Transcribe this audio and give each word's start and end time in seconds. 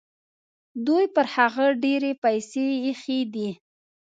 دوی 0.85 1.05
پر 1.15 1.25
هغه 1.35 1.65
ډېرې 1.83 2.11
پیسې 2.23 2.65
ایښي 2.85 3.19
دي. 3.33 3.49